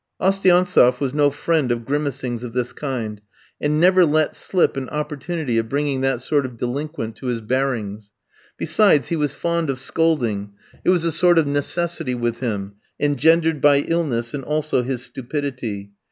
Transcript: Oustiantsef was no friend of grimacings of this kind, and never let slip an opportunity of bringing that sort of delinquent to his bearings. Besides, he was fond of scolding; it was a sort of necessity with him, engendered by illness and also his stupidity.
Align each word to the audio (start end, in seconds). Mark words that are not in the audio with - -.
Oustiantsef 0.19 0.99
was 0.99 1.13
no 1.13 1.29
friend 1.29 1.71
of 1.71 1.85
grimacings 1.85 2.43
of 2.43 2.53
this 2.53 2.73
kind, 2.73 3.21
and 3.61 3.79
never 3.79 4.03
let 4.03 4.35
slip 4.35 4.75
an 4.75 4.89
opportunity 4.89 5.59
of 5.59 5.69
bringing 5.69 6.01
that 6.01 6.21
sort 6.23 6.43
of 6.43 6.57
delinquent 6.57 7.15
to 7.17 7.27
his 7.27 7.39
bearings. 7.39 8.11
Besides, 8.57 9.09
he 9.09 9.15
was 9.15 9.35
fond 9.35 9.69
of 9.69 9.77
scolding; 9.79 10.53
it 10.83 10.89
was 10.89 11.05
a 11.05 11.11
sort 11.11 11.37
of 11.37 11.45
necessity 11.45 12.15
with 12.15 12.39
him, 12.39 12.77
engendered 12.99 13.61
by 13.61 13.81
illness 13.81 14.33
and 14.33 14.43
also 14.43 14.81
his 14.81 15.03
stupidity. 15.03 15.91